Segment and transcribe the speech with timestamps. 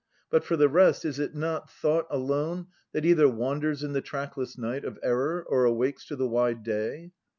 [0.31, 4.57] But for the rest, is it not Thought alone That either wanders in the trackless
[4.57, 7.11] night Of Error or awakes to the wide day?